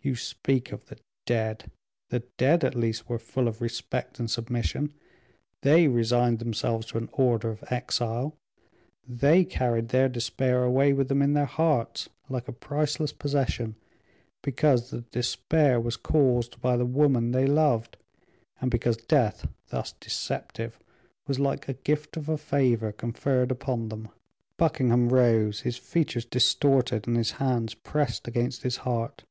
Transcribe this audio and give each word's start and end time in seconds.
you 0.00 0.14
speak 0.14 0.70
of 0.72 0.86
the 0.86 0.96
dead; 1.26 1.68
the 2.08 2.20
dead, 2.38 2.62
at 2.64 2.74
least, 2.76 3.08
were 3.08 3.18
full 3.18 3.46
of 3.48 3.60
respect 3.60 4.18
and 4.20 4.30
submission; 4.30 4.94
they 5.62 5.86
resigned 5.88 6.38
themselves 6.38 6.86
to 6.86 6.96
an 6.96 7.08
order 7.12 7.50
of 7.50 7.64
exile; 7.68 8.34
they 9.06 9.44
carried 9.44 9.88
their 9.88 10.08
despair 10.08 10.62
away 10.62 10.92
with 10.94 11.08
them 11.08 11.20
in 11.20 11.32
their 11.34 11.44
hearts, 11.46 12.08
like 12.28 12.46
a 12.48 12.52
priceless 12.52 13.12
possession, 13.12 13.74
because 14.40 14.88
the 14.90 15.00
despair 15.10 15.78
was 15.80 15.96
caused 15.96 16.58
by 16.62 16.76
the 16.76 16.86
woman 16.86 17.32
they 17.32 17.44
loved, 17.44 17.96
and 18.62 18.70
because 18.70 18.96
death, 18.96 19.48
thus 19.70 19.92
deceptive, 20.00 20.78
was 21.26 21.40
like 21.40 21.68
a 21.68 21.74
gift 21.74 22.16
of 22.16 22.28
a 22.30 22.38
favor 22.38 22.92
conferred 22.92 23.50
upon 23.50 23.88
them." 23.88 24.08
Buckingham 24.56 25.08
rose, 25.10 25.62
his 25.62 25.76
features 25.76 26.24
distorted, 26.24 27.08
and 27.08 27.16
his 27.16 27.32
hands 27.32 27.74
pressed 27.74 28.28
against 28.28 28.62
his 28.62 28.76
heart. 28.78 29.24